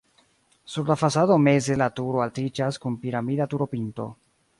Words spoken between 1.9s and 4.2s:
turo altiĝas kun piramida turopinto.